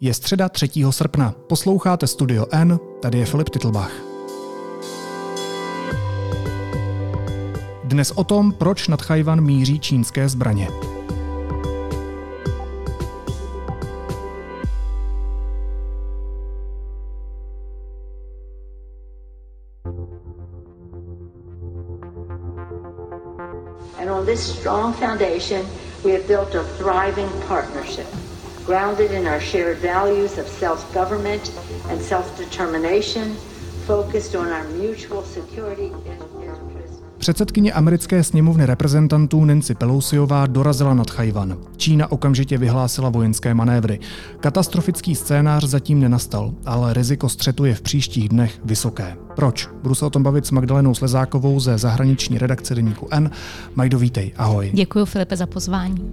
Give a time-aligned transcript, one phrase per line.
[0.00, 0.68] Je středa 3.
[0.90, 1.34] srpna.
[1.46, 3.92] Posloucháte Studio N, tady je Filip Titlbach.
[7.84, 10.68] Dnes o tom, proč nad Chajvan míří čínské zbraně.
[24.00, 25.66] And on this strong foundation,
[26.04, 28.35] we have built a thriving partnership
[28.66, 31.52] grounded in our shared values of self government
[31.90, 33.36] and self determination,
[33.86, 35.92] focused on our mutual security
[37.18, 41.56] Předsedkyně americké sněmovny reprezentantů Nancy Pelosiová dorazila nad Chajvan.
[41.76, 44.00] Čína okamžitě vyhlásila vojenské manévry.
[44.40, 49.16] Katastrofický scénář zatím nenastal, ale riziko střetu je v příštích dnech vysoké.
[49.36, 49.68] Proč?
[49.82, 53.30] Budu se o tom bavit s Magdalenou Slezákovou ze zahraniční redakce deníku N.
[53.74, 54.70] Majdo, vítej, ahoj.
[54.74, 56.12] Děkuji Filipe za pozvání.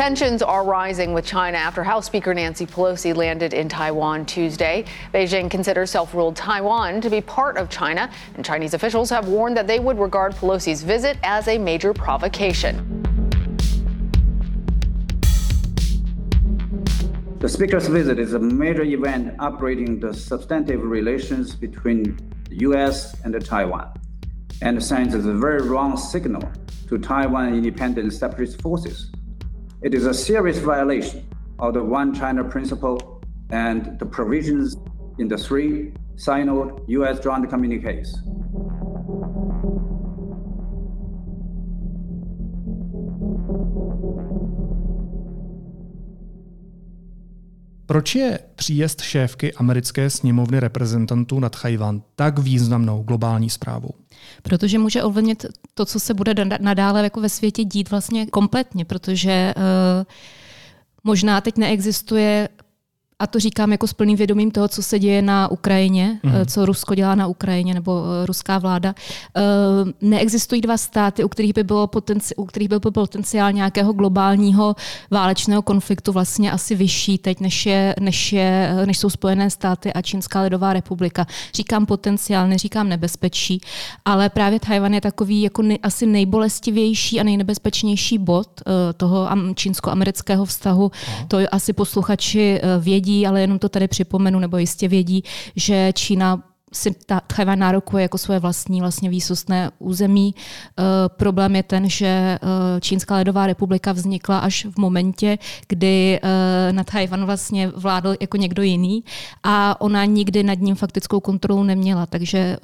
[0.00, 4.86] Tensions are rising with China after House Speaker Nancy Pelosi landed in Taiwan Tuesday.
[5.12, 9.58] Beijing considers self ruled Taiwan to be part of China, and Chinese officials have warned
[9.58, 12.78] that they would regard Pelosi's visit as a major provocation.
[17.38, 22.16] The Speaker's visit is a major event upgrading the substantive relations between
[22.48, 23.20] the U.S.
[23.22, 23.92] and Taiwan
[24.62, 26.50] and sends a very wrong signal
[26.88, 29.10] to Taiwan independent separatist forces
[29.82, 31.26] It is a serious violation
[31.58, 34.76] of the One China principle and the provisions
[35.18, 38.14] in the three Sino US joint communiques.
[47.90, 53.90] Proč je příjezd šéfky americké sněmovny reprezentantů nad Chajvan tak významnou globální zprávou?
[54.42, 59.54] Protože může ovlivnit to, co se bude nadále jako ve světě dít vlastně kompletně, protože
[59.56, 59.62] uh,
[61.04, 62.48] možná teď neexistuje
[63.20, 66.32] a to říkám jako s plným vědomím toho, co se děje na Ukrajině, mm.
[66.46, 68.94] co Rusko dělá na Ukrajině nebo eh, ruská vláda.
[69.36, 69.42] Eh,
[70.00, 74.76] neexistují dva státy, u kterých by, bylo potenci- u kterých by byl potenciál nějakého globálního
[75.10, 80.02] válečného konfliktu vlastně asi vyšší teď, než, je, než, je, než jsou Spojené státy a
[80.02, 81.26] Čínská lidová republika.
[81.54, 83.60] Říkám potenciál, neříkám nebezpečí,
[84.04, 88.48] ale právě Tajvan je takový jako ne, asi nejbolestivější a nejnebezpečnější bod
[88.96, 90.90] toho čínsko-amerického vztahu.
[91.28, 95.22] To asi posluchači vědí vědí, ale jenom to tady připomenu, nebo jistě vědí,
[95.56, 100.34] že Čína si ta Tchajvan nárokuje jako svoje vlastní vlastně výsostné území.
[100.34, 102.38] E, problém je ten, že e,
[102.80, 105.38] Čínská ledová republika vznikla až v momentě,
[105.68, 109.04] kdy e, na Tchajvan vlastně vládl jako někdo jiný
[109.42, 112.06] a ona nikdy nad ním faktickou kontrolu neměla.
[112.06, 112.58] Takže e,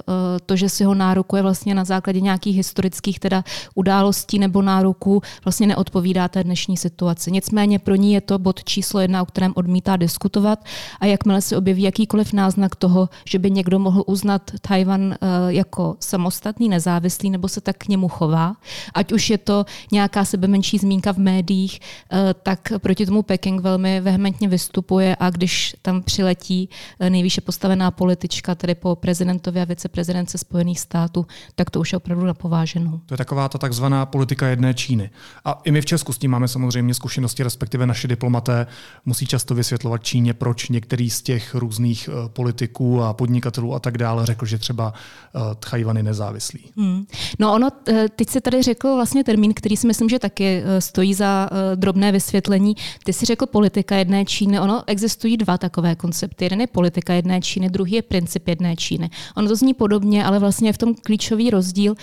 [0.46, 3.44] to, že si ho nárokuje vlastně na základě nějakých historických teda
[3.74, 7.32] událostí nebo nároků, vlastně neodpovídá té dnešní situaci.
[7.32, 10.64] Nicméně pro ní je to bod číslo jedna, o kterém odmítá diskutovat
[11.00, 15.16] a jakmile se objeví jakýkoliv náznak toho, že by někdo mohl mohl uznat Tajvan eh,
[15.48, 18.56] jako samostatný, nezávislý, nebo se tak k němu chová.
[18.94, 21.80] Ať už je to nějaká sebemenší zmínka v médiích,
[22.12, 26.68] eh, tak proti tomu Peking velmi vehementně vystupuje a když tam přiletí
[27.00, 31.96] eh, nejvýše postavená politička, tedy po prezidentově a viceprezidence Spojených států, tak to už je
[31.96, 33.00] opravdu napováženou.
[33.06, 35.10] To je taková ta takzvaná politika jedné Číny.
[35.44, 38.66] A i my v Česku s tím máme samozřejmě zkušenosti, respektive naši diplomaté
[39.04, 44.26] musí často vysvětlovat Číně, proč některý z těch různých politiků a podnikatelů a tak dále
[44.26, 44.92] řekl, že třeba
[45.34, 46.60] uh, Tchajvan je nezávislý.
[46.76, 47.06] Hmm.
[47.38, 50.80] No ono, eh, teď si tady řekl vlastně termín, který si myslím, že taky eh,
[50.80, 52.74] stojí za drobné vysvětlení.
[53.04, 54.60] Ty si řekl politika jedné Číny.
[54.60, 56.44] Ono existují dva takové koncepty.
[56.44, 59.10] Jeden je politika jedné Číny, druhý je princip jedné Číny.
[59.36, 61.94] Ono to zní podobně, ale vlastně je v tom klíčový rozdíl.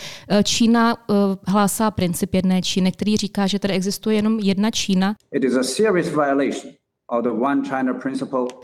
[0.44, 0.98] Čína
[1.48, 5.16] hlásá princip jedné Číny, který říká, že tady existuje jenom jedna Čína.
[5.32, 6.83] It is a serious violation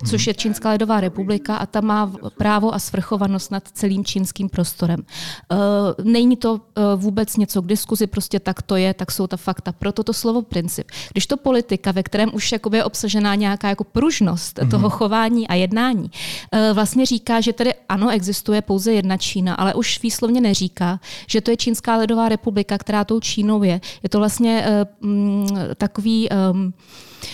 [0.10, 5.00] což je Čínská lidová republika a ta má právo a svrchovanost nad celým čínským prostorem.
[5.00, 5.58] Uh,
[6.06, 6.60] není to uh,
[6.96, 9.72] vůbec něco k diskuzi, prostě tak to je, tak jsou ta fakta.
[9.72, 10.88] Proto to slovo princip.
[11.12, 14.70] Když to politika, ve kterém už je obsažená nějaká jako pružnost mm-hmm.
[14.70, 16.12] toho chování a jednání,
[16.54, 21.42] uh, vlastně říká, že tedy ano, existuje pouze jedna Čína, ale už výslovně neříká, že
[21.42, 23.82] to je Čínská lidová republika, která tou Čínou je.
[24.04, 24.66] Je to vlastně
[25.02, 25.48] uh, m,
[25.78, 26.74] takový um,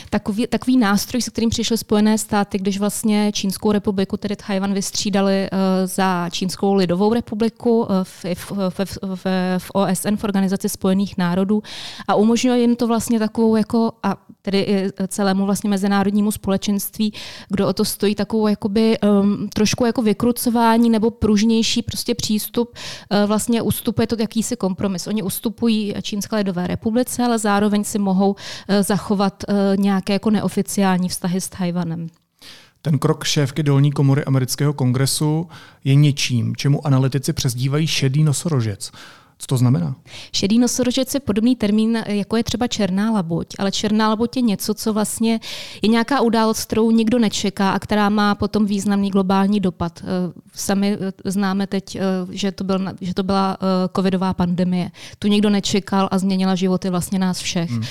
[0.09, 5.49] takový, takový nástroj, se kterým přišly Spojené státy, když vlastně Čínskou republiku, tedy Tchajvan, vystřídali
[5.51, 9.25] uh, za Čínskou lidovou republiku uh, v, v, v, v,
[9.57, 11.63] v OSN, v Organizaci spojených národů
[12.07, 17.13] a umožňuje jim to vlastně takovou jako, a tedy i celému vlastně mezinárodnímu společenství,
[17.49, 22.77] kdo o to stojí takovou jakoby um, trošku jako vykrucování nebo pružnější prostě přístup,
[23.11, 25.07] uh, vlastně ustupuje to jakýsi kompromis.
[25.07, 28.35] Oni ustupují Čínské lidové republice, ale zároveň si mohou uh,
[28.81, 32.07] zachovat uh, nějaké jako neoficiální vztahy s Tajvanem.
[32.81, 35.47] Ten krok šéfky dolní komory amerického kongresu
[35.83, 38.91] je něčím, čemu analytici přezdívají šedý nosorožec.
[39.45, 39.95] Co to znamená?
[40.33, 44.73] Šedý nosorožec je podobný termín, jako je třeba černá labuť, ale černá labuť je něco,
[44.73, 45.39] co vlastně
[45.81, 50.03] je nějaká událost, kterou nikdo nečeká a která má potom významný globální dopad.
[50.03, 53.57] Eh, sami eh, známe teď, eh, že to, byl, že to byla
[53.95, 54.91] covidová pandemie.
[55.19, 57.71] Tu nikdo nečekal a změnila životy vlastně nás všech.
[57.71, 57.83] Hmm.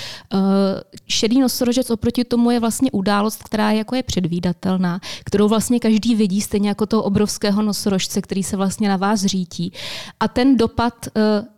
[1.07, 6.15] Šedý nosorožec oproti tomu je vlastně událost, která je, jako je předvídatelná, kterou vlastně každý
[6.15, 9.73] vidí, stejně jako toho obrovského nosorožce, který se vlastně na vás řítí.
[10.19, 10.93] A ten dopad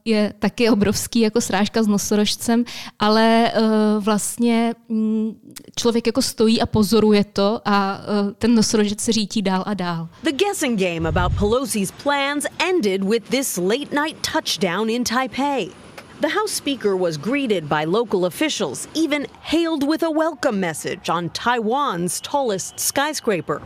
[0.05, 2.63] je taky obrovský jako srážka s nosorožcem,
[2.99, 9.11] ale uh, vlastně mm, člověk jako stojí a pozoruje to a uh, ten nosorožec se
[9.11, 10.09] řítí dál a dál.
[10.23, 15.71] The guessing game about Pelosi's plans ended with this late night touchdown in Taipei.
[16.19, 21.29] The House Speaker was greeted by local officials, even hailed with a welcome message on
[21.29, 23.61] Taiwan's tallest skyscraper.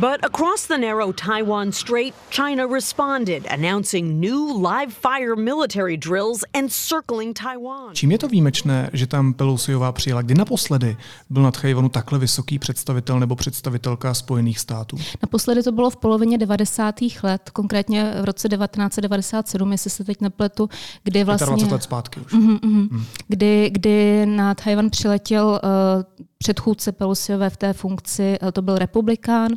[0.00, 7.34] But across the narrow Taiwan Strait, China responded, announcing new live fire military drills encircling
[7.34, 7.94] Taiwan.
[7.94, 10.22] Čím je to výjimečné, že tam Pelosiová přijela?
[10.22, 10.96] Kdy naposledy
[11.30, 14.96] byl nad Tchajvanu takhle vysoký představitel nebo představitelka Spojených států?
[15.22, 16.94] Naposledy to bylo v polovině 90.
[17.22, 20.68] let, konkrétně v roce 1997, jestli se teď nepletu,
[21.04, 21.46] kdy vlastně...
[21.46, 22.32] 25 let zpátky už.
[22.32, 23.04] Mm, mm, mm.
[23.28, 26.02] Kdy, kdy na Tchajvan přiletěl uh,
[26.38, 29.50] předchůdce Pelosiové v té funkci, uh, to byl republikán,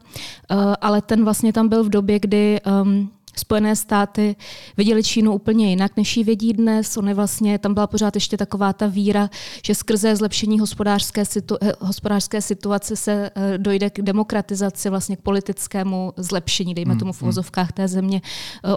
[0.82, 4.36] ale ten vlastně tam byl v době, kdy um, Spojené státy
[4.78, 6.98] viděli Čínu úplně jinak, než ji vědí dnes.
[6.98, 9.30] Ony vlastně, tam byla pořád ještě taková ta víra,
[9.66, 16.74] že skrze zlepšení hospodářské, situ, hospodářské situace se dojde k demokratizaci, vlastně k politickému zlepšení,
[16.74, 17.28] dejme hmm, tomu v hmm.
[17.28, 18.22] uvozovkách té země.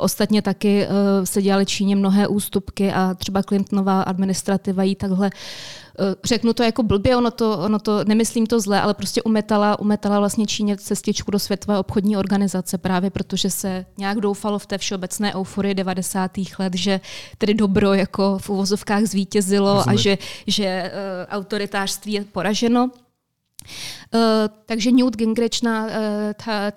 [0.00, 0.87] Ostatně taky
[1.25, 5.86] se dělaly Číně mnohé ústupky a třeba Clintonová administrativa jí takhle Eh,
[6.25, 10.19] řeknu to jako blbě, ono to, ono to, nemyslím to zle, ale prostě umetala, umetala
[10.19, 15.34] vlastně Číně cestičku do Světové obchodní organizace právě protože se nějak doufalo v té všeobecné
[15.34, 16.31] euforii 90.
[16.58, 17.00] let, že
[17.38, 19.98] tedy dobro jako v uvozovkách zvítězilo Rozumím.
[19.98, 22.84] a že, že uh, autoritářství je poraženo.
[22.84, 24.20] Uh,
[24.66, 25.90] takže Newt Gingrich na uh,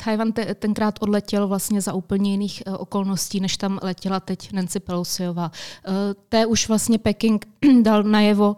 [0.06, 4.80] Taiwan te, tenkrát odletěl vlastně za úplně jiných uh, okolností, než tam letěla teď Nancy
[4.80, 5.52] Pelosiová.
[5.88, 5.94] Uh,
[6.30, 7.46] té už vlastně Peking
[7.82, 8.56] dal najevo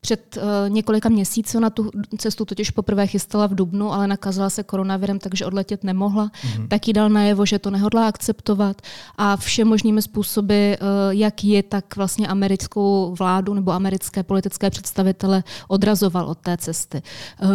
[0.00, 4.62] před uh, několika měsíci na tu cestu totiž poprvé chystala v Dubnu, ale nakazila se
[4.62, 6.26] koronavirem, takže odletět nemohla.
[6.26, 6.68] Mm-hmm.
[6.68, 8.82] Tak jí dal najevo, že to nehodlá akceptovat
[9.16, 10.76] a vše možnými způsoby, uh,
[11.10, 17.02] jak je, tak vlastně americkou vládu nebo americké politické představitele odrazoval od té cesty.
[17.42, 17.50] Uh,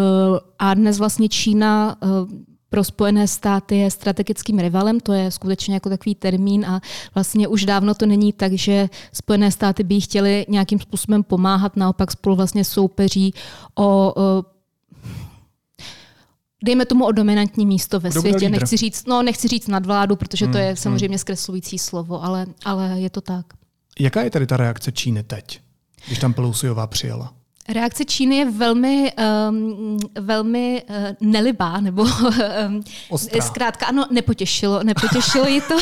[0.60, 2.10] a dnes vlastně Čína uh,
[2.76, 6.82] pro Spojené státy je strategickým rivalem, to je skutečně jako takový termín a
[7.14, 12.12] vlastně už dávno to není tak, že Spojené státy by chtěli nějakým způsobem pomáhat, naopak
[12.12, 13.34] spolu vlastně soupeří
[13.76, 14.44] o, o
[16.64, 18.50] dejme tomu o dominantní místo ve Dobrý světě.
[18.50, 20.76] Nechci říct, no, nechci říct nadvládu, protože to hmm, je hmm.
[20.76, 23.46] samozřejmě zkreslující slovo, ale, ale je to tak.
[24.00, 25.60] Jaká je tady ta reakce Číny teď,
[26.08, 27.34] když tam Pelosiová přijela?
[27.70, 29.12] Reakce Číny je velmi,
[29.50, 30.96] um, velmi uh,
[31.32, 32.02] nelibá, nebo
[32.68, 32.84] um,
[33.42, 35.78] zkrátka, ano, nepotěšilo, nepotěšilo ji to.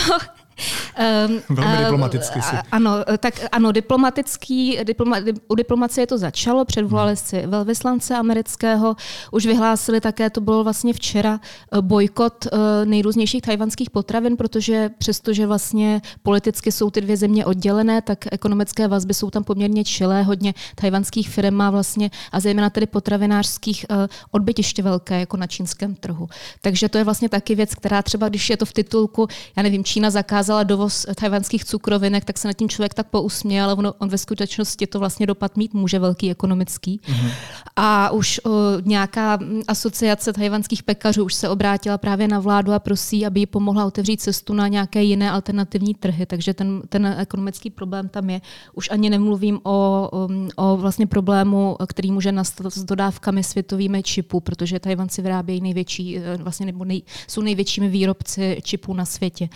[1.28, 2.56] Um, Velmi diplomaticky si.
[2.72, 5.18] Ano, tak ano, diplomatický, diploma,
[5.48, 8.96] u diplomacie to začalo, předvolali si velvyslance amerického,
[9.32, 11.40] už vyhlásili také, to bylo vlastně včera,
[11.78, 12.48] eh, bojkot
[12.86, 19.14] nejrůznějších tajvanských potravin, protože přestože vlastně politicky jsou ty dvě země oddělené, tak ekonomické vazby
[19.14, 23.86] jsou tam poměrně čilé, hodně tajvanských firm má vlastně, a zejména tedy potravinářských
[24.32, 26.28] odbytiště velké, jako na čínském trhu.
[26.62, 29.84] Takže to je vlastně taky věc, která třeba, když je to v titulku, já nevím,
[29.84, 33.94] Čína zakázala zakázala dovoz tajvanských cukrovinek, tak se na tím člověk tak pousměl, ale on,
[33.98, 37.00] on ve skutečnosti to vlastně dopad mít může velký ekonomický.
[37.04, 37.32] Mm-hmm.
[37.76, 38.50] A už o,
[38.82, 43.86] nějaká asociace tajvanských pekařů už se obrátila právě na vládu a prosí, aby jí pomohla
[43.86, 46.26] otevřít cestu na nějaké jiné alternativní trhy.
[46.26, 48.42] Takže ten, ten ekonomický problém tam je.
[48.74, 54.40] Už ani nemluvím o, o, o vlastně problému, který může nastat s dodávkami světovými čipů,
[54.40, 59.50] protože Tajvanci vyrábějí největší, vlastně nebo nej, jsou největšími výrobci čipů na světě.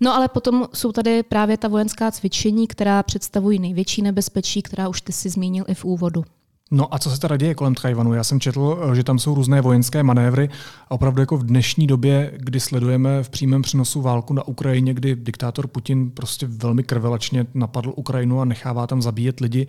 [0.00, 4.88] No ale ale potom jsou tady právě ta vojenská cvičení, která představují největší nebezpečí, která
[4.88, 6.24] už ty si zmínil i v úvodu.
[6.70, 8.14] No a co se teda děje kolem Tchajvanu?
[8.14, 10.48] Já jsem četl, že tam jsou různé vojenské manévry
[10.88, 15.16] a opravdu jako v dnešní době, kdy sledujeme v přímém přenosu válku na Ukrajině, kdy
[15.16, 19.66] diktátor Putin prostě velmi krvelačně napadl Ukrajinu a nechává tam zabíjet lidi,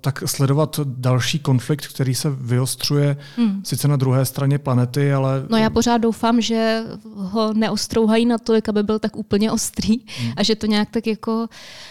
[0.00, 3.62] tak sledovat další konflikt, který se vyostřuje hmm.
[3.64, 5.46] sice na druhé straně planety, ale...
[5.48, 6.84] No já pořád doufám, že
[7.14, 10.32] ho neostrouhají na to, aby byl tak úplně ostrý hmm.
[10.36, 11.46] a že to nějak tak jako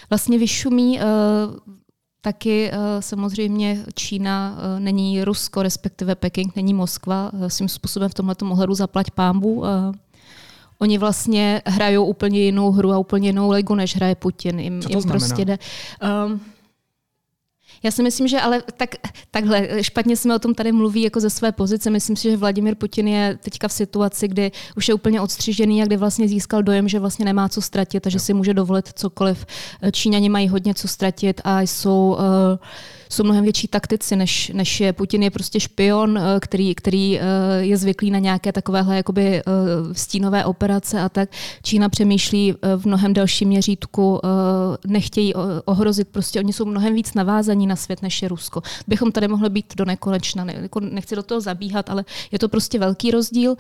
[0.10, 1.00] vlastně vyšumí.
[2.22, 7.32] Taky samozřejmě Čína není Rusko, respektive Peking není Moskva.
[7.48, 9.64] Svým způsobem v tomhle ohledu zaplať pámbu.
[10.80, 14.60] Oni vlastně hrajou úplně jinou hru a úplně jinou ligu, než hraje Putin.
[14.60, 15.60] Jim, Co to jim prostě jde.
[16.28, 16.42] Um,
[17.86, 18.96] já si myslím, že ale tak,
[19.32, 21.90] takhle, špatně jsme o tom tady mluví jako ze své pozice.
[21.90, 25.86] Myslím si, že Vladimir Putin je teďka v situaci, kdy už je úplně odstřižený a
[25.86, 29.46] kdy vlastně získal dojem, že vlastně nemá co ztratit a že si může dovolit cokoliv.
[29.92, 32.58] Číňani mají hodně co ztratit a jsou uh,
[33.10, 37.24] jsou mnohem větší taktici, než, než je Putin je prostě špion, eh, který, který eh,
[37.60, 39.44] je zvyklý na nějaké takovéhle jakoby eh,
[39.92, 41.30] stínové operace a tak.
[41.64, 44.22] Čína přemýšlí v mnohem dalším měřítku,
[44.88, 45.34] nechtějí
[45.66, 48.62] ohrozit, prostě oni jsou mnohem víc navázaní na svět, než je Rusko.
[48.88, 52.50] Bychom tady mohli být do nekonečna, ne, jako nechci do toho zabíhat, ale je to
[52.50, 53.56] prostě velký rozdíl.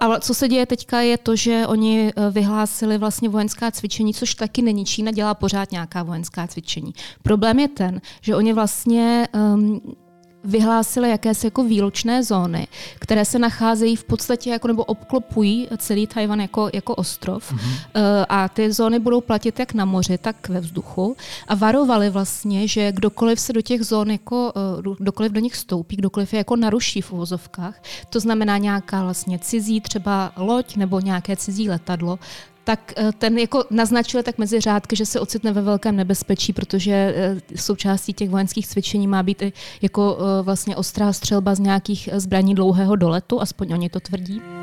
[0.00, 4.62] A co se děje teďka je to, že oni vyhlásili vlastně vojenská cvičení, což taky
[4.62, 4.84] není.
[4.84, 6.94] Čína dělá pořád nějaká vojenská cvičení.
[7.22, 9.80] Problém je ten, že oni vlastně vlastně um,
[10.44, 12.66] vyhlásili jakési jako výlučné zóny,
[12.98, 18.26] které se nacházejí v podstatě jako nebo obklopují celý Tajvan jako, jako ostrov mm-hmm.
[18.28, 21.16] a ty zóny budou platit jak na moři, tak ve vzduchu
[21.48, 25.96] a varovali vlastně, že kdokoliv se do těch zón jako, eh, kdokoliv do nich stoupí,
[25.96, 31.36] kdokoliv je jako naruší v uvozovkách, to znamená nějaká vlastně cizí třeba loď nebo nějaké
[31.36, 32.18] cizí letadlo,
[32.64, 36.92] tak eh, ten jako naznačuje tak mezi řádky, že se ocitne ve velkém nebezpečí, protože
[36.92, 39.52] eh, součástí těch vojenských cvičení má být i
[39.82, 44.61] jako eh, vlastně ostrá střelba z nějakých zbraní dlouhého doletu, aspoň oni to tvrdí.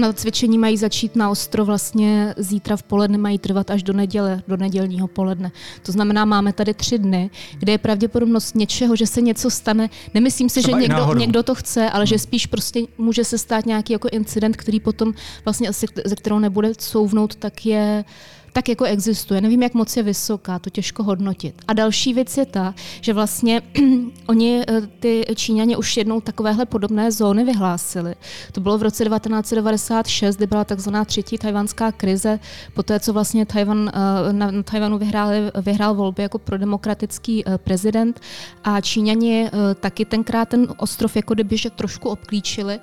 [0.00, 4.42] Ona cvičení mají začít na ostro vlastně zítra v poledne, mají trvat až do neděle,
[4.48, 5.52] do nedělního poledne.
[5.82, 9.90] To znamená, máme tady tři dny, kde je pravděpodobnost něčeho, že se něco stane.
[10.14, 12.06] Nemyslím si, Třeba že někdo, někdo to chce, ale hmm.
[12.06, 15.12] že spíš prostě může se stát nějaký jako incident, který potom
[15.44, 18.04] vlastně asi, ze kterého nebude couvnout, tak je
[18.52, 19.40] tak jako existuje.
[19.40, 21.62] Nevím, jak moc je vysoká, to těžko hodnotit.
[21.68, 23.62] A další věc je ta, že vlastně
[24.26, 28.14] oni, eh, ty Číňani, už jednou takovéhle podobné zóny vyhlásili.
[28.52, 32.38] To bylo v roce 1996, kdy byla takzvaná třetí tajvanská krize,
[32.74, 35.30] po té, co vlastně Tajvan, eh, na, na Tajvanu vyhrál,
[35.62, 38.20] vyhrál volby jako prodemokratický eh, prezident
[38.64, 42.80] a Číňani taky tenkrát ten ostrov jako kdyby že trošku obklíčili.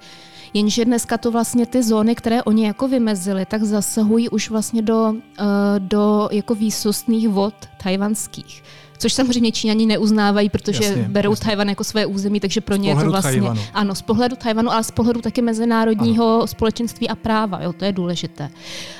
[0.53, 5.13] Jenže dneska to vlastně ty zóny, které oni jako vymezili, tak zasahují už vlastně do,
[5.39, 5.43] eh,
[5.79, 8.63] do jako výsostných vod tajvanských
[8.97, 11.45] což samozřejmě Číňani neuznávají, protože jasně, berou jasně.
[11.45, 13.61] Tajvan jako své území, takže pro ně je to vlastně Tajvanu.
[13.73, 16.47] ano, z pohledu Tajvanu, ale z pohledu taky mezinárodního ano.
[16.47, 18.49] společenství a práva, jo, to je důležité.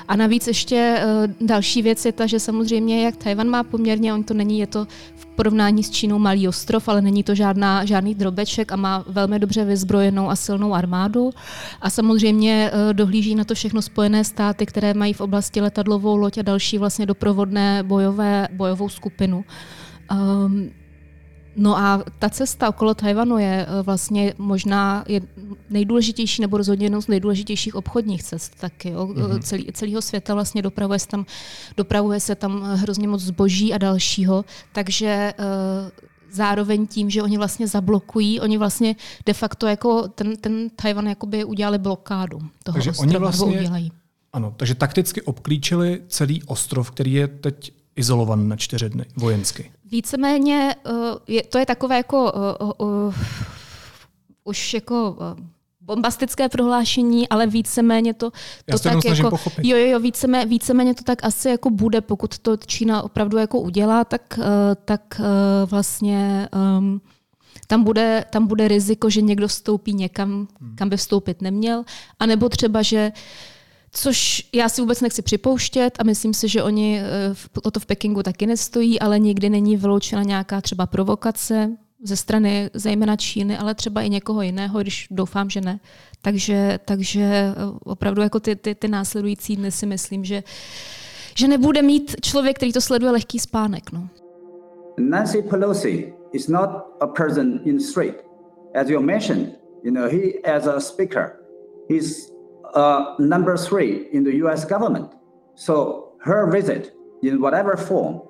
[0.07, 4.23] A navíc ještě uh, další věc je ta, že samozřejmě jak Tajvan má poměrně, on
[4.23, 8.15] to není, je to v porovnání s Čínou malý ostrov, ale není to žádná, žádný
[8.15, 11.29] drobeček a má velmi dobře vyzbrojenou a silnou armádu.
[11.81, 16.37] A samozřejmě uh, dohlíží na to všechno Spojené státy, které mají v oblasti letadlovou loď
[16.37, 19.45] a další vlastně doprovodné bojové, bojovou skupinu.
[20.11, 20.69] Um,
[21.55, 25.21] no a ta cesta okolo Tajvanu je eh, vlastně možná je
[25.69, 28.89] nejdůležitější nebo rozhodně jednou z nejdůležitějších obchodních cest taky.
[28.89, 29.05] Jo.
[29.05, 29.41] Mm-hmm.
[29.41, 31.25] Celý, celého světa vlastně dopravuje se, tam,
[31.77, 35.45] dopravuje se tam hrozně moc zboží a dalšího, takže uh,
[36.31, 38.95] zároveň tím, že oni vlastně zablokují, oni vlastně
[39.25, 43.91] de facto jako ten, ten Tajvan jakoby udělali blokádu toho takže ostrova, oni vlastně, udělají.
[44.33, 49.71] Ano, takže takticky obklíčili celý ostrov, který je teď izolovan na čtyři dny vojensky.
[49.85, 50.93] Víceméně uh,
[51.27, 52.33] je, to je takové jako
[52.79, 53.13] uh, uh,
[54.43, 55.17] už jako
[55.81, 58.31] bombastické prohlášení, ale víceméně to,
[58.71, 59.65] to tak jako, pochopit.
[59.65, 64.03] jo, jo, víceméně, víceméně to tak asi jako bude, pokud to Čína opravdu jako udělá,
[64.03, 64.39] tak,
[64.85, 65.21] tak
[65.65, 67.01] vlastně um,
[67.67, 70.75] tam bude, tam bude riziko, že někdo vstoupí někam, hmm.
[70.75, 71.83] kam by vstoupit neměl,
[72.19, 73.21] anebo třeba, že uh,
[73.91, 77.85] Což já si vůbec nechci připouštět a myslím si, že oni eh, o to v
[77.85, 83.75] Pekingu taky nestojí, ale nikdy není vyloučena nějaká třeba provokace ze strany zejména Číny, ale
[83.75, 85.79] třeba i někoho jiného, když doufám, že ne.
[86.21, 87.53] Takže, takže eh,
[87.83, 90.43] opravdu jako ty, ty, ty následující dny si myslím, že,
[91.35, 93.91] že nebude mít člověk, který to sleduje, lehký spánek.
[93.91, 94.09] No.
[94.99, 98.15] Nancy Pelosi is not a person in street.
[98.73, 101.31] As you mentioned, you know, he as a speaker,
[101.89, 102.31] he's
[102.73, 105.13] uh, number three in the US government.
[105.55, 106.93] So her visit,
[107.23, 108.21] in whatever form,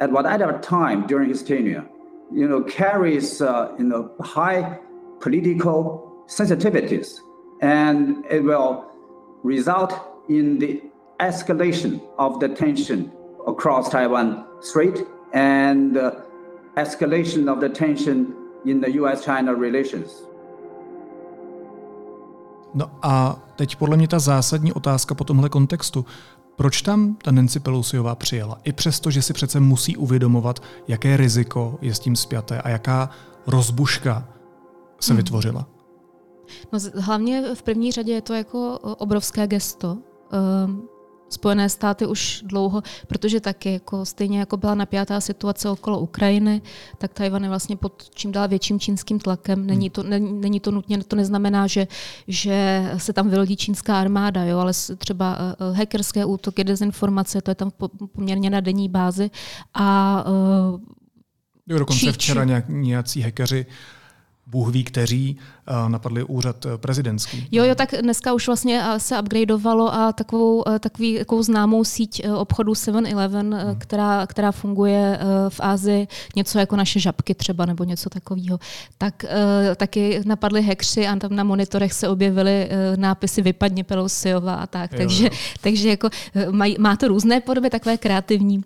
[0.00, 1.86] at whatever time during his tenure,
[2.32, 4.78] you know, carries uh, you know high
[5.20, 7.18] political sensitivities,
[7.62, 8.90] and it will
[9.42, 9.92] result
[10.28, 10.82] in the
[11.20, 13.12] escalation of the tension
[13.46, 16.12] across Taiwan Strait and uh,
[16.76, 18.34] escalation of the tension
[18.64, 20.24] in the US-China relations.
[22.74, 26.04] No a teď podle mě ta zásadní otázka po tomhle kontextu.
[26.56, 28.58] Proč tam ta Nancy Pelosiová přijela?
[28.64, 33.10] I přesto, že si přece musí uvědomovat, jaké riziko je s tím spjaté a jaká
[33.46, 34.28] rozbuška
[35.00, 35.16] se hmm.
[35.16, 35.66] vytvořila.
[36.72, 39.98] No, hlavně v první řadě je to jako obrovské gesto.
[40.66, 40.88] Um,
[41.34, 46.62] Spojené státy už dlouho, protože taky jako stejně jako byla napjatá situace okolo Ukrajiny,
[46.98, 49.66] tak Tajvan je vlastně pod čím dál větším čínským tlakem.
[49.66, 51.86] Není to, není, není to nutně, to neznamená, že,
[52.28, 57.54] že se tam vylodí čínská armáda, jo, ale třeba uh, hackerské útoky, dezinformace, to je
[57.54, 57.70] tam
[58.12, 59.30] poměrně na denní bázi.
[59.74, 60.80] A uh,
[61.66, 63.66] jo, dokonce či, včera nějak, nějací hackeři
[64.46, 65.36] Bůh ví, kteří
[65.66, 67.48] eh, napadli úřad eh, prezidentský.
[67.52, 72.26] Jo, jo, tak dneska už vlastně eh, se upgradeovalo a takovou, takový, takovou známou síť
[72.36, 73.78] obchodu 7-Eleven, hmm.
[73.78, 78.58] která, která funguje v Ázii, něco jako naše žabky třeba, nebo něco takového,
[78.98, 79.24] tak
[79.76, 84.92] taky napadli hekři a tam na monitorech se objevily nápisy vypadně Pelosiova a tak.
[84.92, 85.30] Jo, takže, jo.
[85.60, 86.08] takže jako
[86.50, 88.64] maj, má to různé podoby, takové kreativní.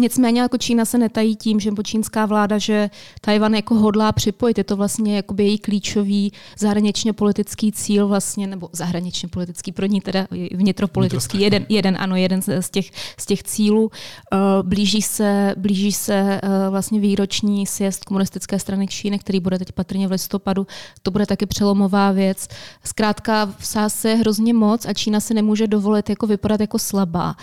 [0.00, 2.90] Nicméně jako Čína se netají tím, že čínská vláda, že
[3.20, 4.58] Tajvan jako hodlá připojit.
[4.58, 10.00] Je to vlastně jakoby její klíčový zahraničně politický cíl vlastně, nebo zahraničně politický, pro ní
[10.00, 13.90] teda vnitropolitický, jeden, jeden, ano, jeden z těch, z těch cílů.
[14.32, 19.72] Eh, blíží se, blíží se eh, vlastně výroční sjezd komunistické strany Číny, který bude teď
[19.72, 20.66] patrně v listopadu.
[21.02, 22.48] To bude taky přelomová věc.
[22.84, 27.36] Zkrátka v sáse hrozně moc a Čína se nemůže dovolit jako vypadat jako slabá.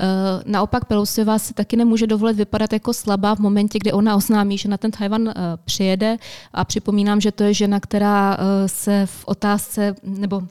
[0.00, 0.06] Eh,
[0.46, 4.58] naopak Pelosiová se taky nemůže nemůže dovolit vypadat jako slabá v momentě, kdy ona oznámí,
[4.58, 5.34] že na ten Tajvan eh,
[5.64, 6.18] přijede.
[6.52, 10.42] A připomínám, že to je žena, která eh, se v otázce, nebo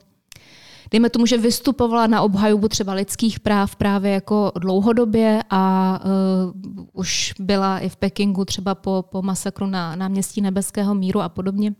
[0.90, 7.34] dejme tomu, že vystupovala na obhajobu třeba lidských práv právě jako dlouhodobě a uh, už
[7.38, 11.74] byla i v Pekingu třeba po, po masakru na náměstí Nebeského míru a podobně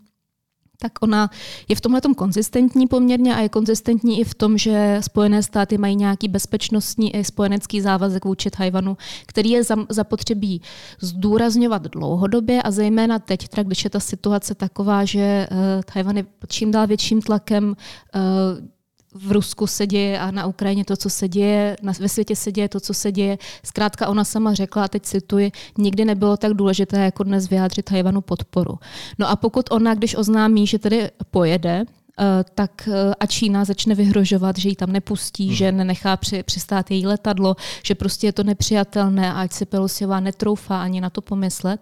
[0.78, 1.30] tak ona
[1.68, 5.96] je v tomhle konzistentní poměrně a je konzistentní i v tom, že Spojené státy mají
[5.96, 10.62] nějaký bezpečnostní i spojenecký závazek vůči Tajvanu, který je zapotřebí
[11.00, 15.56] zdůrazňovat dlouhodobě a zejména teď, teda, když je ta situace taková, že uh,
[15.92, 17.76] Tajvan je pod čím dál větším tlakem
[18.14, 18.73] uh,
[19.14, 22.52] v Rusku se děje a na Ukrajině to, co se děje, na, ve světě se
[22.52, 23.38] děje to, co se děje.
[23.64, 28.20] Zkrátka ona sama řekla, a teď cituji, nikdy nebylo tak důležité, jako dnes vyjádřit Tajvanu
[28.20, 28.78] podporu.
[29.18, 31.84] No a pokud ona, když oznámí, že tedy pojede,
[32.20, 35.56] Eh, tak eh, a Čína začne vyhrožovat, že ji tam nepustí, hmm.
[35.56, 40.20] že nenechá při, přistát její letadlo, že prostě je to nepřijatelné a ať si Pelosiová
[40.20, 41.80] netroufá ani na to pomyslet,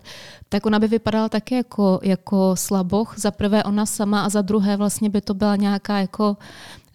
[0.49, 3.15] tak ona by vypadala také jako, jako slaboch.
[3.17, 6.37] Za prvé ona sama a za druhé vlastně by to byla nějaká jako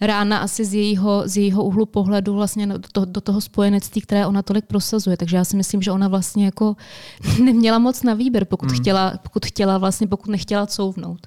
[0.00, 4.26] rána asi z jejího, z jejího úhlu pohledu vlastně do, to, do toho spojenectví, které
[4.26, 5.16] ona tolik prosazuje.
[5.16, 6.76] Takže já si myslím, že ona vlastně jako
[7.44, 8.80] neměla moc na výběr, pokud, hmm.
[8.80, 11.26] chtěla, pokud chtěla vlastně, pokud nechtěla couvnout.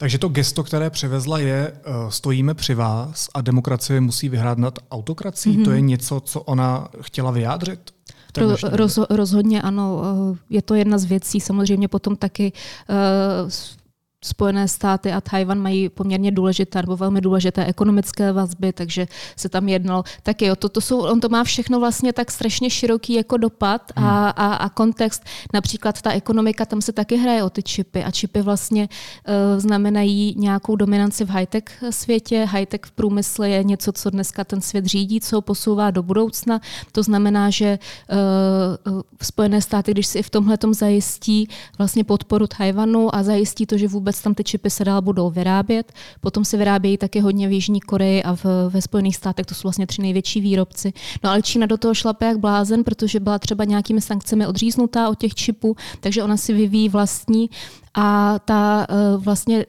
[0.00, 4.78] Takže to gesto, které přivezla, je uh, stojíme při vás a demokracie musí vyhrát nad
[4.90, 5.58] autokracií.
[5.58, 5.64] Mm-hmm.
[5.64, 7.80] To je něco, co ona chtěla vyjádřit?
[8.36, 10.02] Ro, roz, rozhodně ano.
[10.34, 11.40] Eh, je to jedna z věcí.
[11.40, 12.52] Samozřejmě potom taky
[12.88, 13.50] uh,
[14.24, 19.68] Spojené státy a Tajvan mají poměrně důležité nebo velmi důležité ekonomické vazby, takže se tam
[19.68, 20.04] jednalo.
[20.22, 23.92] Tak jo, to, to jsou, on to má všechno vlastně tak strašně široký jako dopad
[23.96, 24.10] a, hmm.
[24.36, 25.24] a, a kontext.
[25.54, 30.34] Například ta ekonomika, tam se taky hraje o ty čipy a čipy vlastně uh, znamenají
[30.38, 32.46] nějakou dominanci v high-tech světě.
[32.50, 36.60] High-tech v průmysle je něco, co dneska ten svět řídí, co posouvá do budoucna.
[36.92, 37.78] To znamená, že
[38.88, 43.78] uh, Spojené státy, když si i v tomhle zajistí vlastně podporu Tajvanu a zajistí to,
[43.78, 45.92] že vůbec vůbec tam ty čipy se dál budou vyrábět.
[46.20, 49.62] Potom se vyrábějí taky hodně v Jižní Koreji a v, ve Spojených státech, to jsou
[49.62, 50.92] vlastně tři největší výrobci.
[51.24, 55.18] No ale Čína do toho šlape jak blázen, protože byla třeba nějakými sankcemi odříznutá od
[55.18, 57.50] těch čipů, takže ona si vyvíjí vlastní
[57.94, 59.66] a ta uh, vlastně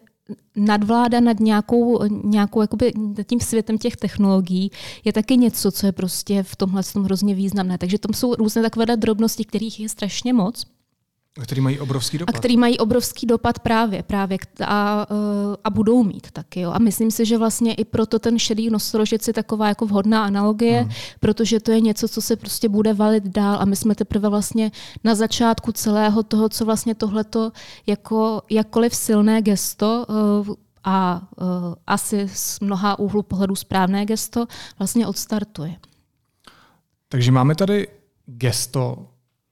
[0.55, 2.93] nadvláda nad nějakou, nějakou jakoby,
[3.27, 4.71] tím světem těch technologií
[5.03, 7.77] je taky něco, co je prostě v tomhle tom hrozně významné.
[7.77, 10.65] Takže tam jsou různé takové drobnosti, kterých je strašně moc.
[11.39, 12.35] A který mají obrovský dopad.
[12.35, 16.59] A který mají obrovský dopad právě, právě a, eh, a budou mít taky.
[16.59, 16.71] Jo.
[16.71, 20.81] A myslím si, že vlastně i proto ten šedý nosorožec je taková jako vhodná analogie,
[20.81, 20.91] hmm.
[21.19, 24.71] protože to je něco, co se prostě bude valit dál a my jsme teprve vlastně
[25.03, 27.51] na začátku celého toho, co vlastně tohleto
[27.87, 31.47] jako jakkoliv silné gesto uh, a uh,
[31.87, 34.45] asi z mnoha úhlu pohledu správné gesto
[34.79, 35.75] vlastně odstartuje.
[37.09, 37.87] Takže máme tady
[38.25, 39.07] gesto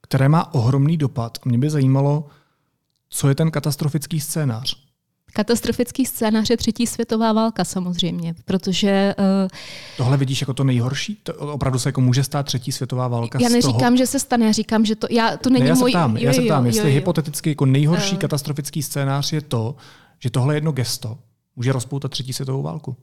[0.07, 1.37] které má ohromný dopad.
[1.45, 2.25] Mě by zajímalo,
[3.09, 4.87] Co je ten katastrofický scénář?
[5.33, 9.15] Katastrofický scénář je třetí světová válka samozřejmě, protože...
[9.19, 9.47] Uh,
[9.97, 11.15] Tohle vidíš jako to nejhorší?
[11.23, 13.97] To opravdu se jako může stát třetí světová válka Já neříkám, toho?
[13.97, 15.91] že se stane, já říkám, že to, já, to není ne, já můj...
[15.91, 16.93] Se ptám, jo, já se ptám, jo, jestli jo, jo.
[16.93, 19.75] hypoteticky jako nejhorší uh, katastrofický scénář je to,
[20.19, 21.17] že tohle jedno gesto
[21.55, 22.95] může rozpoutat třetí světovou válku.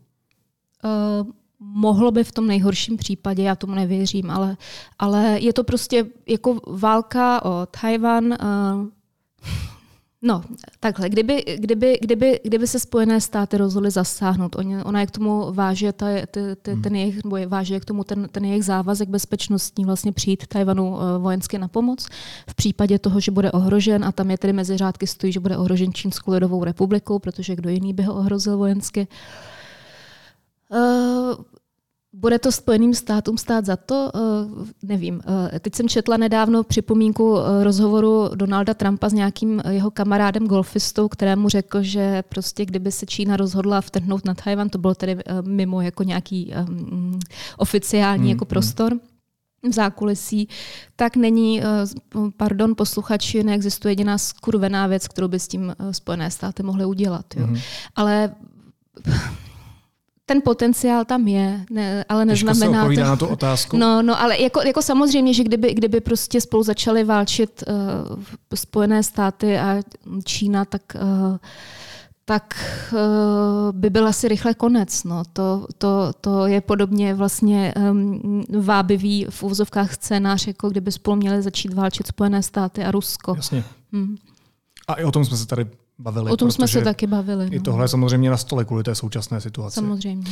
[0.85, 1.27] Uh,
[1.65, 4.57] mohlo by v tom nejhorším případě, já tomu nevěřím, ale,
[4.99, 8.87] ale je to prostě jako válka o Tajvan, uh,
[10.27, 10.43] No,
[10.81, 15.53] takhle, kdyby, kdyby, kdyby, kdyby se Spojené státy rozhodly zasáhnout, oni, ona je k tomu
[15.53, 16.83] váže ta, ty, ty, hmm.
[16.83, 21.01] ten jejich, nebo váže k tomu ten, ten jejich závazek bezpečnostní vlastně přijít Tajvanu uh,
[21.19, 22.09] vojensky na pomoc
[22.49, 25.57] v případě toho, že bude ohrožen a tam je tedy mezi řádky stojí, že bude
[25.57, 29.07] ohrožen Čínskou lidovou republikou, protože kdo jiný by ho ohrozil vojensky.
[30.69, 31.35] Uh,
[32.15, 34.11] bude to Spojeným státům stát za to?
[34.15, 35.15] Uh, nevím.
[35.15, 41.09] Uh, teď jsem četla nedávno připomínku uh, rozhovoru Donalda Trumpa s nějakým jeho kamarádem golfistou,
[41.09, 45.81] kterému řekl, že prostě kdyby se Čína rozhodla vtrhnout na Tajvan, to bylo tedy mimo
[45.81, 47.19] jako nějaký um,
[47.57, 48.93] oficiální hmm, jako prostor,
[49.63, 50.49] v zákulisí,
[50.97, 51.63] tak není,
[52.37, 57.27] pardon, posluchači, neexistuje jediná skurvená věc, kterou by s tím Spojené státy mohly udělat.
[57.37, 57.47] Jo.
[57.47, 57.57] Mm.
[57.97, 58.35] Ale
[60.27, 63.01] ten potenciál tam je, ne, ale neznamená se to...
[63.01, 63.77] na tu otázku.
[63.77, 68.23] No, no, ale jako, jako samozřejmě, že kdyby, kdyby prostě spolu začaly válčit uh,
[68.55, 69.83] Spojené státy a
[70.25, 71.37] Čína, tak uh,
[72.27, 72.55] tak
[72.93, 72.99] uh,
[73.73, 75.05] by byl asi rychle konec.
[75.05, 75.23] No.
[75.33, 81.43] To, to, to je podobně vlastně um, vábivý v úvozovkách scénář, jako kdyby spolu měly
[81.43, 83.35] začít válčit Spojené státy a Rusko.
[83.37, 83.65] Jasně.
[83.93, 84.17] Hmm.
[84.89, 85.67] A i o tom jsme se tady
[85.99, 86.31] bavili.
[86.31, 87.47] O tom jsme se taky bavili.
[87.47, 87.57] No.
[87.57, 89.75] I tohle je samozřejmě na stole kvůli té současné situaci.
[89.75, 90.31] Samozřejmě.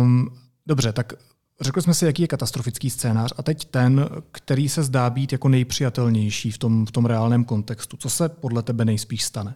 [0.00, 0.28] Um,
[0.66, 1.12] dobře, tak
[1.60, 5.48] řekli jsme si, jaký je katastrofický scénář a teď ten, který se zdá být jako
[5.48, 7.96] nejpřijatelnější v tom, v tom reálném kontextu.
[7.96, 9.54] Co se podle tebe nejspíš stane?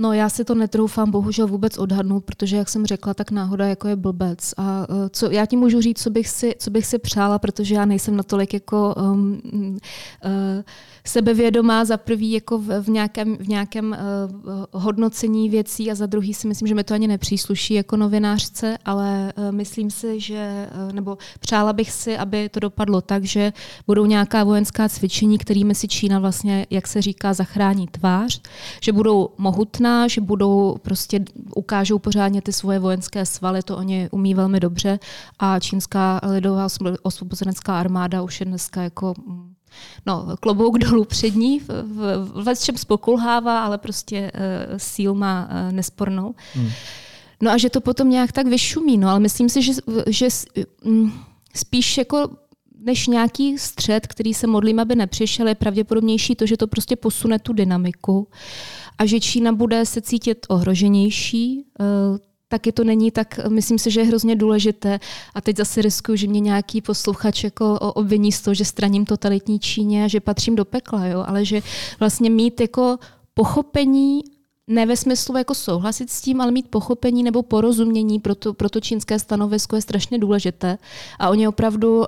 [0.00, 3.88] No já si to netroufám bohužel vůbec odhadnout, protože jak jsem řekla, tak náhoda jako
[3.88, 4.54] je blbec.
[4.56, 7.74] A uh, co, já ti můžu říct, co bych, si, co bych si přála, protože
[7.74, 10.30] já nejsem natolik jako um, uh,
[11.04, 16.34] sebevědomá za prvý jako v, v nějakém, v nějakém uh, hodnocení věcí a za druhý
[16.34, 20.92] si myslím, že mi to ani nepřísluší jako novinářce, ale uh, myslím si, že, uh,
[20.92, 23.52] nebo přála bych si, aby to dopadlo tak, že
[23.86, 28.40] budou nějaká vojenská cvičení, kterými si Čína vlastně, jak se říká, zachrání tvář,
[28.82, 31.20] že budou mohutná, že budou prostě
[31.56, 34.98] ukážou pořádně ty svoje vojenské svaly, to oni umí velmi dobře
[35.38, 36.66] a čínská lidová
[37.02, 39.54] osvobozenecká armáda už je dneska jako mm,
[40.06, 45.48] no, klobouk dolů před ní, v, v, v čem spokulhává, ale prostě uh, síl má
[45.50, 46.34] uh, nespornou.
[46.54, 46.68] Hmm.
[47.42, 49.72] No a že to potom nějak tak vyšumí, no, ale myslím si, že,
[50.06, 50.28] že
[50.84, 51.24] um,
[51.54, 52.30] spíš jako
[52.84, 57.38] než nějaký střed, který se modlím, aby nepřišel, je pravděpodobnější to, že to prostě posune
[57.38, 58.28] tu dynamiku
[58.98, 64.00] a že Čína bude se cítit ohroženější, uh, taky to není tak, myslím si, že
[64.00, 65.00] je hrozně důležité.
[65.34, 69.58] A teď zase riskuju, že mě nějaký posluchač jako obviní z toho, že straním totalitní
[69.58, 71.24] Číně a že patřím do pekla, jo?
[71.26, 71.60] ale že
[72.00, 72.98] vlastně mít jako
[73.34, 74.22] pochopení
[74.70, 78.70] ne ve smyslu jako souhlasit s tím, ale mít pochopení nebo porozumění pro to, pro
[78.70, 80.78] to čínské stanovisko je strašně důležité.
[81.18, 82.04] A oni opravdu, uh,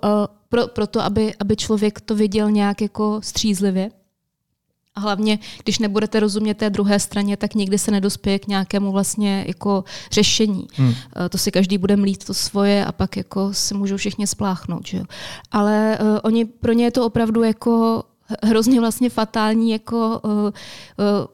[0.49, 3.91] pro, pro to, aby, aby člověk to viděl nějak jako střízlivě,
[4.95, 9.45] a hlavně, když nebudete rozumět té druhé straně, tak nikdy se nedospěje k nějakému vlastně
[9.49, 10.67] jako řešení.
[10.75, 10.95] Hmm.
[11.17, 14.87] Eh, to si každý bude mlít to svoje a pak jako si můžou všichni spláchnout.
[14.87, 15.05] Že jo?
[15.53, 18.03] Ale uh, oni, pro ně je to opravdu jako
[18.43, 20.51] hrozně vlastně fatální, jako, uh, uh,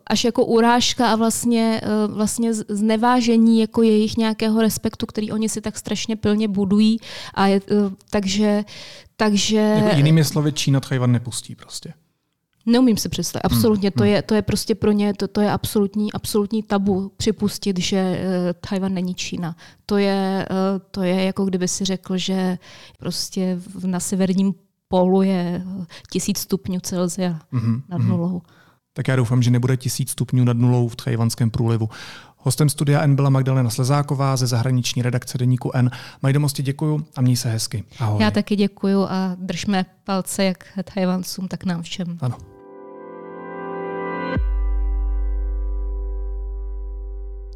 [0.06, 5.61] až jako urážka a vlastně, uh, vlastně znevážení jako jejich nějakého respektu, který oni si
[5.61, 6.98] tak strašně pilně budují.
[7.34, 7.61] A je,
[8.11, 8.64] takže,
[9.16, 9.56] takže...
[9.56, 11.92] Jako jinými slovy, Čína Tchajvan nepustí prostě.
[12.66, 13.42] Neumím si představit.
[13.42, 13.88] Absolutně.
[13.88, 13.98] Hmm.
[13.98, 18.20] To, je, to je prostě pro ně to, to je absolutní, absolutní tabu připustit, že
[18.20, 19.56] uh, Tajvan není Čína.
[19.87, 20.56] To je, uh,
[20.90, 22.58] to je jako kdyby si řekl, že
[22.98, 24.54] prostě na severním
[24.88, 25.62] polu je
[26.11, 27.83] tisíc stupňů Celsia mm-hmm.
[27.88, 28.09] nad mhm.
[28.09, 28.42] nulou.
[28.92, 31.88] Tak já doufám, že nebude tisíc stupňů nad nulou v tajvanském průlivu.
[32.37, 35.90] Hostem studia N byla Magdalena Slezáková ze zahraniční redakce Deníku N.
[36.22, 37.85] Majdo mosti děkuju a měj se hezky.
[37.98, 38.22] Ahoj.
[38.22, 42.18] Já taky děkuju a držme palce jak Tajvancům, tak nám všem.
[42.20, 42.37] Ano.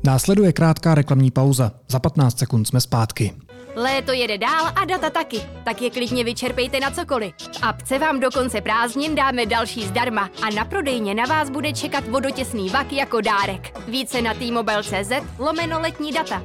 [0.04, 1.72] Následuje krátká reklamní pauza.
[1.88, 3.32] Za 15 sekund jsme zpátky.
[3.76, 7.34] Léto jede dál a data taky, tak je klidně vyčerpejte na cokoliv.
[7.38, 11.72] V apce vám do konce prázdnin dáme další zdarma a na prodejně na vás bude
[11.72, 13.78] čekat vodotěsný vak jako dárek.
[13.88, 16.42] Více na t-mobile.cz lomeno letní data.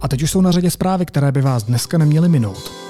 [0.00, 2.87] A teď už jsou na řadě zprávy, které by vás dneska neměly minout.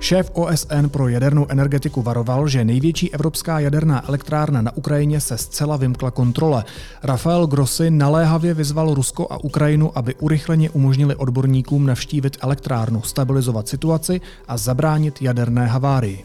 [0.00, 5.76] Šéf OSN pro jadernou energetiku varoval, že největší evropská jaderná elektrárna na Ukrajině se zcela
[5.76, 6.64] vymkla kontrole.
[7.02, 14.20] Rafael Grossi naléhavě vyzval Rusko a Ukrajinu, aby urychleně umožnili odborníkům navštívit elektrárnu, stabilizovat situaci
[14.48, 16.24] a zabránit jaderné havárii.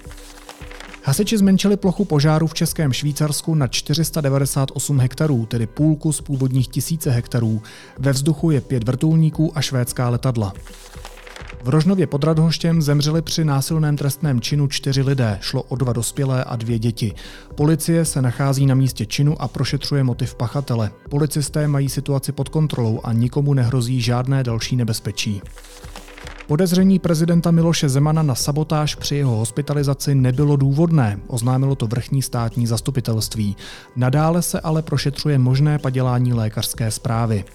[1.03, 7.11] Hasiči zmenšili plochu požáru v Českém Švýcarsku na 498 hektarů, tedy půlku z původních tisíce
[7.11, 7.61] hektarů.
[7.99, 10.53] Ve vzduchu je pět vrtulníků a švédská letadla.
[11.63, 16.43] V Rožnově pod Radhoštěm zemřeli při násilném trestném činu čtyři lidé, šlo o dva dospělé
[16.43, 17.13] a dvě děti.
[17.55, 20.91] Policie se nachází na místě činu a prošetřuje motiv pachatele.
[21.09, 25.41] Policisté mají situaci pod kontrolou a nikomu nehrozí žádné další nebezpečí.
[26.47, 32.67] Podezření prezidenta Miloše Zemana na sabotáž při jeho hospitalizaci nebylo důvodné, oznámilo to vrchní státní
[32.67, 33.55] zastupitelství.
[33.95, 37.45] Nadále se ale prošetřuje možné padělání lékařské zprávy.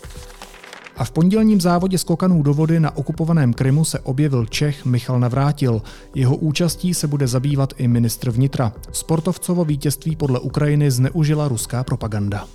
[0.99, 5.83] A v pondělním závodě skokanů do vody na okupovaném Krymu se objevil Čech Michal Navrátil.
[6.15, 8.73] Jeho účastí se bude zabývat i ministr vnitra.
[8.93, 12.47] Sportovcovo vítězství podle Ukrajiny zneužila ruská propaganda.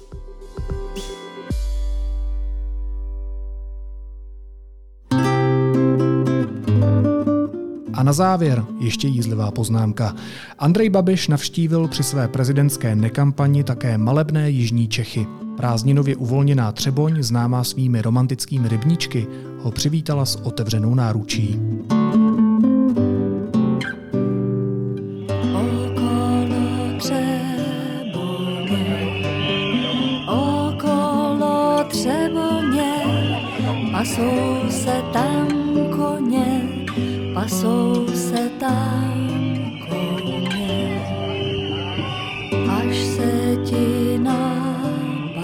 [8.03, 10.15] A na závěr ještě jízlivá poznámka.
[10.59, 15.27] Andrej Babiš navštívil při své prezidentské nekampani také malebné jižní Čechy.
[15.57, 19.27] Prázdninově uvolněná Třeboň, známá svými romantickými rybníčky,
[19.59, 21.59] ho přivítala s otevřenou náručí.
[31.53, 32.27] pasou se
[33.63, 34.52] tam
[42.69, 45.35] až se ti napasou,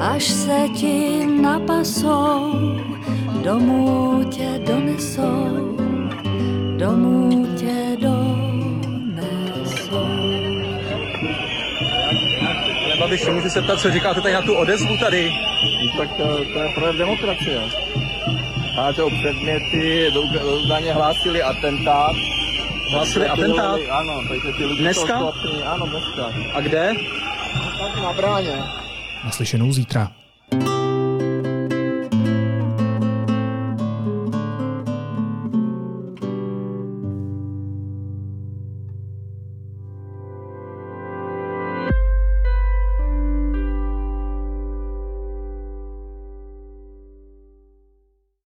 [0.00, 2.52] až se ti napasou,
[3.42, 5.76] domů tě donesou,
[6.76, 8.34] domů tě donesou.
[12.98, 15.32] Babiši, můžu se ptat, co říkáte tady na tu odezvu tady?
[15.84, 17.60] No, tak to, to je projev demokracie.
[18.78, 20.10] A to předměty
[20.68, 22.12] daně hlásili atentát.
[22.90, 23.80] Hlásili atentát?
[23.90, 25.18] Ano, takže ty lidi Dneska?
[25.20, 26.32] Jsou schopni, ano, dneska.
[26.54, 26.92] A kde?
[28.02, 28.62] Na bráně.
[29.24, 30.12] Naslyšenou zítra.